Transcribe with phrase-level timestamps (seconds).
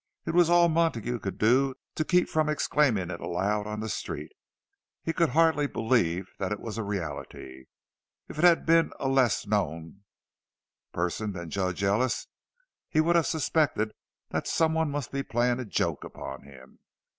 [0.27, 4.31] _It was all Montague could do to keep from exclaiming it aloud on the street.
[5.03, 10.01] He could hardly believe that it was a reality—if it had been a less known
[10.91, 12.25] person than Judge Ellis,
[12.89, 13.91] he would have suspected
[14.29, 16.79] that some one must be playing a joke upon him.